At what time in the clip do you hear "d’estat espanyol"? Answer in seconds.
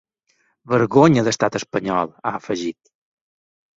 1.27-2.13